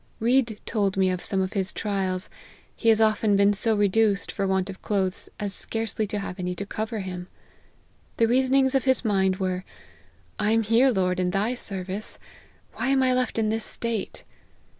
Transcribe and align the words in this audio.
Read 0.19 0.59
told 0.65 0.97
me 0.97 1.15
some 1.19 1.41
of 1.41 1.53
his 1.53 1.71
trials; 1.71 2.27
he 2.75 2.89
has 2.89 2.99
often 2.99 3.35
been 3.35 3.53
so 3.53 3.75
reduced, 3.75 4.31
for 4.31 4.47
want 4.47 4.67
of 4.67 4.81
clothes, 4.81 5.29
as 5.39 5.53
scarcely 5.53 6.07
to 6.07 6.17
have 6.17 6.39
any 6.39 6.55
to 6.55 6.65
cover 6.65 7.01
him. 7.01 7.27
The 8.17 8.27
reasonings 8.27 8.73
of 8.73 8.85
his 8.85 9.05
mind 9.05 9.35
were, 9.37 9.63
I 10.39 10.53
am 10.53 10.63
here, 10.63 10.89
Lord, 10.89 11.19
in 11.19 11.29
thy 11.29 11.53
service; 11.53 12.17
why 12.73 12.87
am 12.87 13.03
I 13.03 13.13
left 13.13 13.37
in 13.37 13.49
this 13.49 13.63
state 13.63 14.23